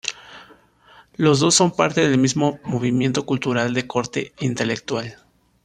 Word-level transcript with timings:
Los 1.15 1.39
dos 1.39 1.53
son 1.53 1.75
parte 1.75 2.01
del 2.09 2.17
mismo 2.17 2.59
movimiento 2.63 3.23
cultural 3.27 3.75
de 3.75 3.85
corte 3.85 4.33
intelectual. 4.39 5.15